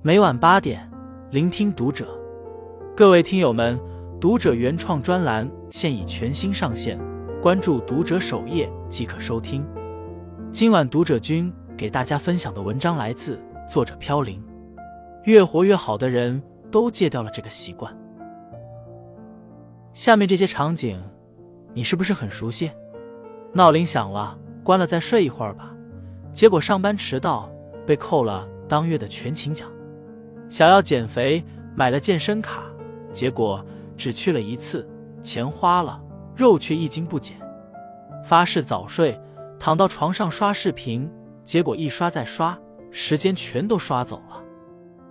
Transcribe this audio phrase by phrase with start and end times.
[0.00, 0.88] 每晚八点，
[1.32, 2.06] 聆听读者。
[2.96, 3.76] 各位听友们，
[4.20, 6.96] 读者原创专栏现已全新上线，
[7.42, 9.66] 关注读者首页即可收听。
[10.52, 14.40] 今晚读者君给大家分享的文章来自作者飘零。
[15.24, 16.40] 越活越好的人
[16.70, 17.92] 都戒掉了这个习惯。
[19.94, 21.02] 下面这些场景，
[21.74, 22.70] 你是不是很熟悉？
[23.52, 25.74] 闹铃响了，关了再睡一会儿吧。
[26.32, 27.50] 结果上班迟到，
[27.84, 29.68] 被扣了当月的全勤奖。
[30.48, 31.44] 想要减肥，
[31.74, 32.62] 买了健身卡，
[33.12, 33.64] 结果
[33.96, 34.88] 只去了一次，
[35.22, 36.00] 钱花了，
[36.36, 37.36] 肉却一斤不减。
[38.24, 39.18] 发誓早睡，
[39.58, 41.10] 躺到床上刷视频，
[41.44, 42.58] 结果一刷再刷，
[42.90, 44.42] 时间全都刷走了。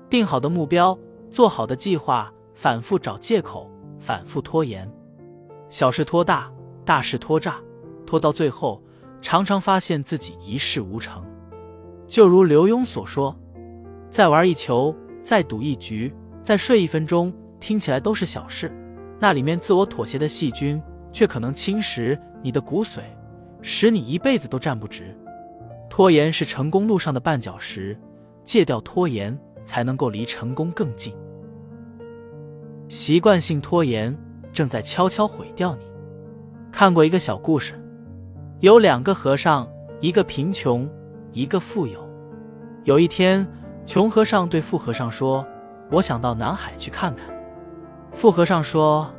[0.10, 0.98] 定好的目标，
[1.32, 4.90] 做好的计划，反复找借口，反复拖延，
[5.70, 6.52] 小事拖大，
[6.86, 7.58] 大事拖炸，
[8.06, 8.82] 拖到最后。
[9.20, 11.26] 常常发现自己一事无成，
[12.08, 13.36] 就如刘墉所说
[14.12, 14.96] ：“再玩一球，
[15.28, 18.72] 再赌一局，再睡一分钟，听起来都是小事，
[19.20, 23.02] 那里面自我妥协的细菌，却可能侵蚀你的骨髓，
[23.62, 25.14] 使你一辈子都站不直。
[25.90, 28.00] 拖延是成功路上的绊脚石，
[28.46, 31.14] 戒掉拖延，才能够离成功更近。
[32.88, 34.18] 习惯性拖延
[34.54, 35.82] 正在悄悄毁掉你。
[36.72, 37.74] 看过一个小故事。”
[38.62, 39.68] 有两个和尚，
[40.00, 40.90] 一个贫穷，
[41.34, 42.00] 一个富有。
[42.86, 43.46] 有一天，
[43.88, 45.48] 穷和尚对富和尚说
[45.90, 47.26] ：“我想到南海去看看。”
[48.12, 49.10] 富和尚说：“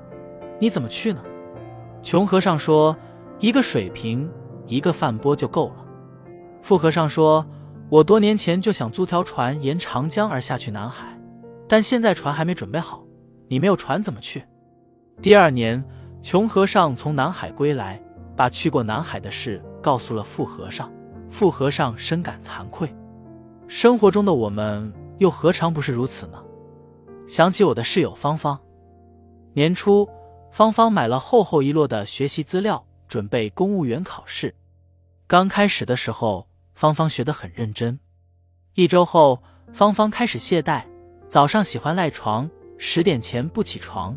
[0.60, 1.22] 你怎么去呢？”
[2.04, 2.94] 穷和尚说
[3.40, 4.30] ：“一个水瓶，
[4.66, 5.84] 一个饭钵就够了。”
[6.60, 7.46] 富和尚说
[7.88, 11.18] ：“我多年前就想租条船沿长江而下去南海，
[11.66, 13.02] 但现在船还没准备好，
[13.48, 14.44] 你没有船怎么去？”
[15.22, 15.82] 第二年，
[16.22, 17.98] 穷和尚从南海归来。
[18.36, 20.88] 把去过南海的事告诉了富和尚，
[21.28, 22.88] 富和尚深感惭愧。
[23.68, 26.42] 生活中的我们又何尝不是如此呢？
[27.26, 28.58] 想起我的室友芳芳，
[29.52, 30.08] 年初，
[30.50, 34.54] 芳芳买了厚厚一摞的学习资料，准备公务员考试。
[35.26, 38.00] 刚开始的时候，芳芳学得很认真。
[38.72, 39.42] 一周后，
[39.74, 40.82] 芳芳开始懈怠，
[41.28, 42.48] 早上喜欢赖床，
[42.78, 44.16] 十点前不起床。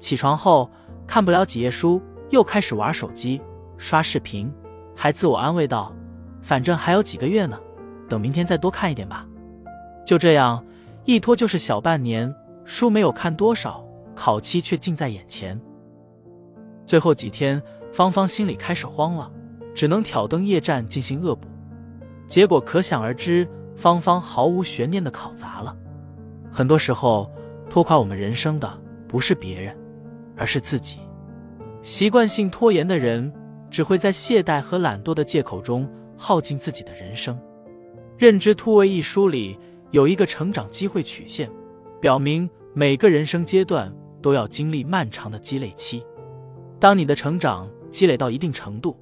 [0.00, 0.70] 起床后，
[1.06, 2.00] 看不了几页书。
[2.30, 3.38] 又开始玩手机、
[3.76, 4.50] 刷视频，
[4.96, 5.94] 还自我安慰道
[6.40, 7.60] ：“反正还有几个月呢，
[8.12, 9.26] 等明天再多看一点吧。”
[10.04, 10.62] 就这样
[11.06, 12.32] 一拖就是小半年，
[12.66, 13.82] 书没有看多少，
[14.14, 15.58] 考期却近在眼前。
[16.84, 19.30] 最后几天，芳芳心里开始慌了，
[19.74, 21.48] 只能挑灯夜战进行恶补，
[22.26, 25.74] 结果可想而知，芳芳毫无悬念的考砸了。
[26.50, 27.32] 很多时候，
[27.70, 28.70] 拖垮我们人生的
[29.08, 29.74] 不是别人，
[30.36, 30.98] 而是自己。
[31.80, 33.32] 习惯性拖延的人，
[33.70, 37.34] 只会在懈怠和懒惰的借口中耗尽自己的人生。
[38.18, 39.58] 《认知突围》一书里
[39.90, 41.50] 有一个成长机会曲线，
[42.00, 46.04] 表明每个人生阶段都要经历漫长的积累期。
[46.78, 48.96] 当你的成长积累到一定程度，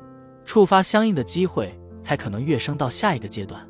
[0.44, 1.72] 触发相应的机会
[2.02, 3.60] 才可能跃升到下一个阶段。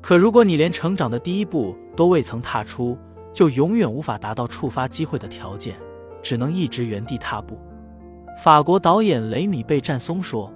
[0.00, 2.96] 可如果你连成长的第一步都未曾踏出，
[3.32, 5.76] 就永远无法达到触发机会的条件，
[6.22, 7.58] 只能一直原地踏步。
[8.42, 10.52] 法国导演雷米贝赞松说：“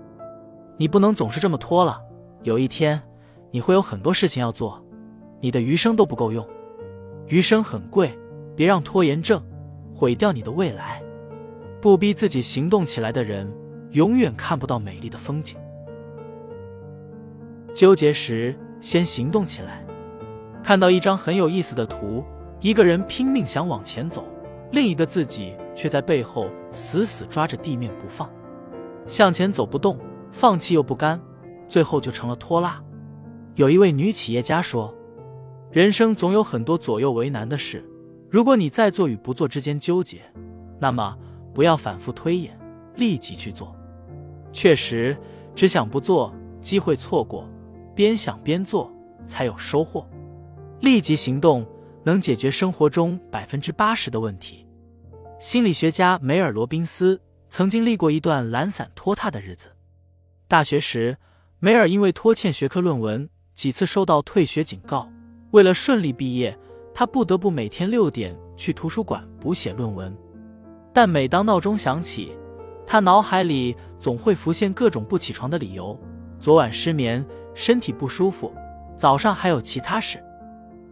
[0.78, 2.00] 你不能总是这么拖了，
[2.44, 3.00] 有一天
[3.52, 4.82] 你会有很多事情要做，
[5.40, 6.44] 你的余生都不够用。
[7.28, 8.18] 余生很贵，
[8.56, 9.40] 别让拖延症
[9.94, 11.02] 毁掉你的未来。
[11.80, 13.52] 不逼自己行动起来的人，
[13.90, 15.56] 永远看不到美丽的风景。
[17.74, 19.84] 纠结时，先行动起来。
[20.62, 22.24] 看到一张很有意思的图，
[22.60, 24.24] 一个人拼命想往前走。”
[24.72, 28.26] 另一个自己却在背后死死抓着地面不放，
[29.06, 29.98] 向前走不动，
[30.30, 31.20] 放弃又不甘，
[31.68, 32.82] 最后就成了拖拉。
[33.54, 34.94] 有一位女企业家说
[35.70, 37.84] ：“人生总有很多左右为难的事，
[38.30, 40.22] 如果你在做与不做之间纠结，
[40.80, 41.14] 那么
[41.52, 42.58] 不要反复推演，
[42.96, 43.76] 立即去做。
[44.54, 45.14] 确实，
[45.54, 47.44] 只想不做，机会错过；
[47.94, 48.90] 边想边做，
[49.26, 50.08] 才有收获。
[50.80, 51.66] 立即行动
[52.04, 54.66] 能解决生活中百分之八十的问题。”
[55.38, 59.68] 心理学家梅尔·罗宾斯曾经历过一段懒散拖沓的日子。
[60.48, 61.18] 大学时，
[61.58, 65.08] 梅尔因为拖欠学科论文，几次收到退学警告。
[65.52, 66.56] 为了顺利毕业，
[66.94, 70.14] 他不得不每天六点去图书馆补写论文。
[70.92, 72.32] 但每当闹钟响起，
[72.86, 75.98] 他脑海里总会浮现各种不起床的理由：
[76.38, 78.52] 昨晚失眠，身体不舒服，
[78.96, 80.22] 早上还有其他事。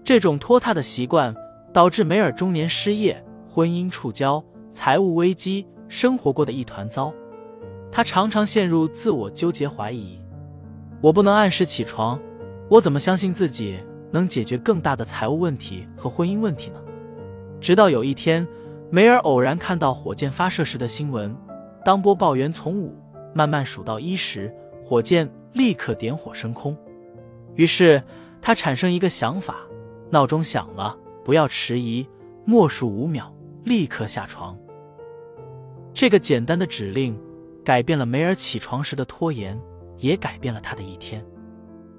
[0.04, 1.34] 这种拖沓的习惯
[1.72, 3.22] 导致梅尔中年失业。
[3.48, 4.42] 婚姻触礁，
[4.72, 7.12] 财务危机，生活过得一团糟。
[7.90, 10.20] 他常常陷入自我纠结、怀疑：
[11.00, 12.20] 我不能按时起床，
[12.70, 13.80] 我怎么相信自己
[14.12, 16.80] 能解决更大的财务问题和婚姻问题呢？
[17.60, 18.46] 直到有一天，
[18.90, 21.36] 梅尔偶然看到火箭发射时的新闻。
[21.84, 22.96] 当播报员从五
[23.34, 26.76] 慢慢数到一时，火箭立刻点火升空。
[27.56, 28.00] 于是
[28.40, 29.56] 他产生一个想法：
[30.08, 32.06] 闹钟响了，不要迟疑，
[32.44, 33.34] 默数五秒，
[33.64, 34.56] 立刻下床。
[35.92, 37.18] 这个简单的指令
[37.64, 39.60] 改变了梅尔起床时的拖延，
[39.98, 41.20] 也改变了他的一天。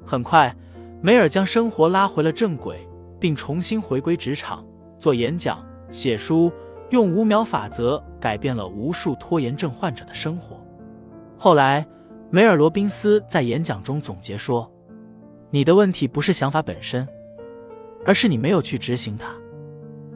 [0.06, 0.54] 很快，
[1.02, 2.88] 梅尔将生活拉回了正轨，
[3.20, 4.66] 并重新回归职场，
[5.00, 6.52] 做演讲、写书，
[6.90, 10.60] 用五秒法则改变了无数拖延症患者的生活。
[11.38, 11.86] 后来，
[12.30, 14.70] 梅尔·罗宾斯在演讲中总结说
[15.50, 17.08] ：“你的问题不是想法本身，
[18.06, 19.34] 而是你没有去执行它。”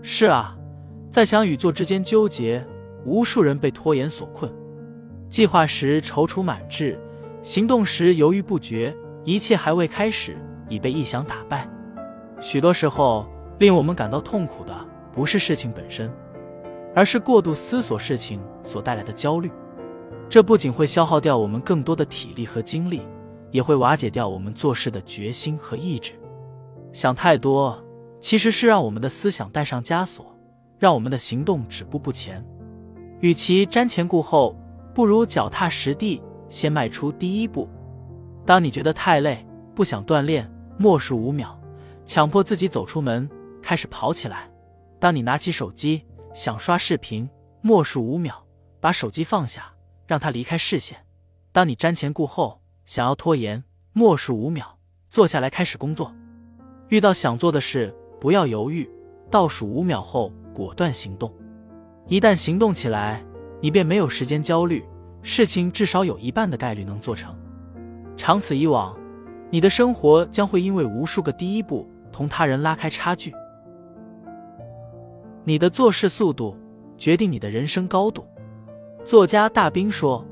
[0.02, 0.56] 是啊，
[1.10, 2.66] 在想与做之间纠结，
[3.06, 4.52] 无数人被拖延所困。
[5.30, 7.00] 计划时踌躇满志，
[7.42, 8.96] 行动时犹豫不决。
[9.25, 10.38] 一切还未开始，
[10.69, 11.68] 已被臆想打败。
[12.39, 13.27] 许多时候，
[13.57, 14.74] 令我们感到痛苦的
[15.12, 16.12] 不是事情本身，
[16.94, 19.51] 而是过度思索事情所带来的焦虑。
[20.30, 23.01] 这不仅会消耗掉我们更多的体力和精力，
[23.50, 26.13] 也会瓦解掉我们做事的决心和意志。
[26.94, 27.83] 想太多，
[28.19, 30.36] 其实是让我们的思想带上枷锁，
[30.77, 32.45] 让我们的行动止步不前。
[33.22, 34.56] 与其瞻前顾后，
[34.94, 37.68] 不如脚踏实地，先迈出第一步。
[38.46, 41.60] 当你觉得太累，不想锻炼，默数五秒，
[42.06, 43.28] 强迫自己走出门，
[43.62, 44.50] 开始跑起来。
[45.00, 46.04] 当你拿起手机
[46.34, 47.28] 想刷视频，
[47.62, 48.36] 默数五秒，
[48.80, 49.74] 把手机放下，
[50.06, 50.98] 让它离开视线。
[51.52, 53.64] 当你瞻前顾后，想要拖延，
[53.94, 54.78] 默数五秒，
[55.10, 56.14] 坐下来开始工作。
[56.90, 58.88] 遇到想做的事，不要犹豫，
[59.32, 61.34] 倒数五秒后果断行动。
[62.08, 63.26] 一旦行动起来，
[63.60, 64.86] 你便没有时间焦虑，
[65.24, 67.36] 事情至少有一半的概率能做成。
[68.18, 68.98] 长此以往，
[69.50, 73.34] 你的生活将会因为无数个第一步同他人拉开差距。
[75.44, 76.58] 你的做事速度
[76.98, 78.26] 决定你的人生高度。
[79.04, 80.26] 作家大兵说：“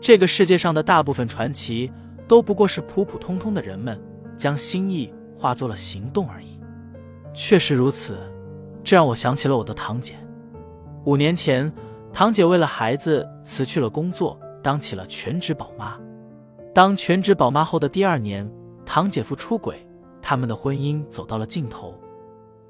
[0.00, 1.90] 这个世界上的大部分传奇
[2.28, 3.98] 都不过是普普通通的人们
[4.36, 6.60] 将心意化作了行动而已。”
[7.32, 8.18] 确实如此，
[8.82, 10.14] 这让我想起了我的堂姐。
[11.04, 11.72] 五年前，
[12.12, 15.98] 堂姐为了孩子辞去了工作，当起了全职宝妈。
[16.74, 18.50] 当全职宝妈后的第二年，
[18.84, 19.86] 堂姐夫出轨，
[20.20, 21.94] 他们的婚姻走到了尽头。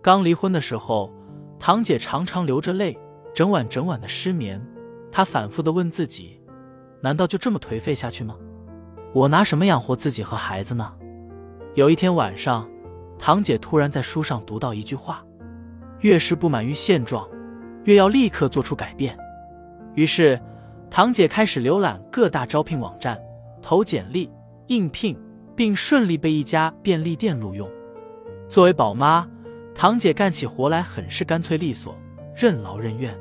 [0.03, 1.11] 刚离婚的时候，
[1.59, 2.99] 堂姐常常流着泪，
[3.35, 4.63] 整晚整晚的失眠。
[5.11, 6.39] 她反复的问自己：
[7.01, 8.37] 难道就这么颓废下去吗？
[9.15, 10.93] 我拿什么养活自己和孩子呢？
[11.75, 12.69] 有一天晚上，
[13.19, 15.25] 堂姐突然在书上读到一句话：
[16.01, 17.27] 越是不满于现状，
[17.85, 19.19] 越要立刻做出改变。
[19.95, 20.39] 于是，
[20.91, 23.19] 堂姐开始浏览各大招聘网站。
[23.65, 24.31] 投简历
[24.67, 25.19] 应聘，
[25.57, 27.67] 并顺利被一家便利店录用。
[28.47, 29.27] 作为宝妈，
[29.75, 31.97] 堂姐干起活来很是干脆利索，
[32.37, 33.19] 任劳任怨，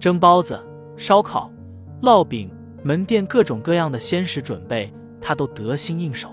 [0.00, 0.60] 蒸包子、
[0.96, 1.48] 烧烤、
[2.02, 2.50] 烙饼，
[2.82, 6.30] 门店各种各样的鲜食准备，她都得心应手。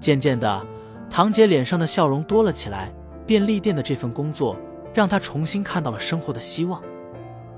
[0.00, 0.66] 渐渐的，
[1.08, 2.92] 堂姐脸上的笑容多了起来。
[3.24, 4.56] 便利店的这份工作
[4.92, 6.82] 让她重新看到了生活的希望。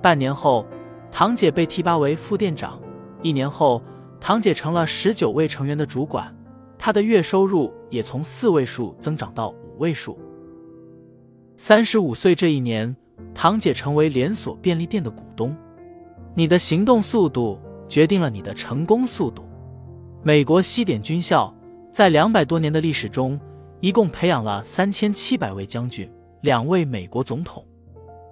[0.02, 0.67] 半年后，
[1.11, 2.79] 堂姐被提拔为副店长。
[3.23, 3.82] 一年后。
[4.20, 6.32] 堂姐成了十九位成员的主管，
[6.78, 10.18] 她的月收入也从四位数增长到五位数。
[11.56, 12.95] 三十五岁这一年，
[13.35, 15.56] 堂姐成为连锁便利店的股东。
[16.35, 19.42] 你的行动速度决定了你的成功速度。
[20.23, 21.52] 美国西点军校
[21.90, 23.40] 在两百多年的历史中，
[23.80, 26.09] 一共培养了三千七百位将军，
[26.42, 27.66] 两位美国总统。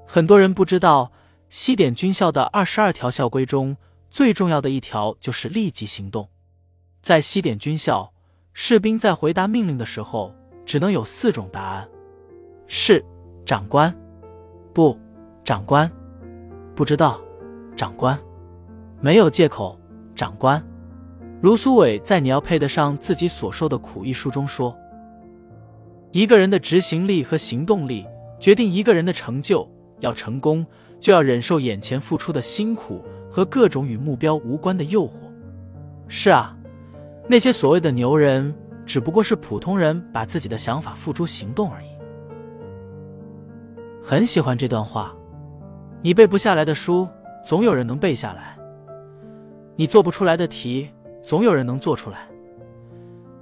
[0.06, 1.10] 很多人不知道，
[1.48, 3.74] 西点军校的二十二条校规中。
[4.10, 6.28] 最重要的一条就是立即行动。
[7.02, 8.12] 在西点军校，
[8.52, 10.34] 士兵在回答命令的时候，
[10.66, 11.88] 只能有四种答案：
[12.66, 13.04] 是，
[13.46, 13.92] 长官；
[14.74, 14.98] 不，
[15.44, 15.88] 长官；
[16.74, 17.20] 不知道，
[17.76, 18.18] 长官；
[19.00, 19.78] 没有借口，
[20.16, 20.62] 长官。
[21.40, 24.76] 卢苏伟在《你要配得上自己所受的苦》一书中说
[26.10, 28.04] ：“一个人的执行力和行动力
[28.40, 29.68] 决定一个人的成就。
[30.00, 30.66] 要成功，
[31.00, 33.04] 就要忍受眼前付出的辛苦。”
[33.38, 35.12] 和各种与目标无关的诱惑。
[36.08, 36.56] 是啊，
[37.28, 38.52] 那些所谓的牛人，
[38.84, 41.86] 只不过是普通人把自己的想法付诸行动而已。
[44.02, 45.14] 很喜欢这段话：
[46.02, 47.06] 你背不下来的书，
[47.44, 48.60] 总有人能背下来；
[49.76, 50.90] 你做不出来的题，
[51.22, 52.16] 总有人能做出来；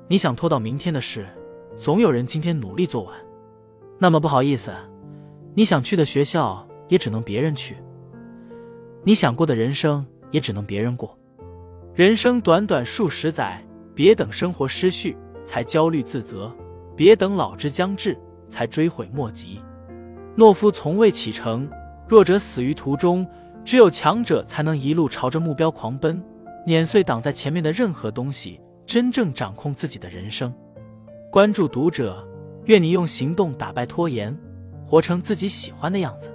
[0.09, 1.27] 你想拖到明天的事，
[1.79, 3.17] 总有人今天努力做完。
[3.99, 4.71] 那么不好意思，
[5.55, 7.75] 你想去的学校，也只能别人去。
[9.07, 11.17] 你想过的人生也只能别人过。
[11.95, 16.53] 人生短短数十载，别等生活失序才焦虑自责。
[16.97, 18.19] 别等老之将至
[18.51, 19.61] 才追悔莫及。
[20.37, 21.71] 懦夫从未启程，
[22.09, 23.25] 弱者死于途中。
[23.65, 26.21] 只有强者才能一路朝着目标狂奔，
[26.67, 30.53] 碾碎挡在前面的任何东西，真正掌控自己的人生。
[31.31, 32.27] 关注读者，
[32.65, 34.37] 愿你用行动打败拖延，
[34.85, 36.33] 活成自己喜欢的样子。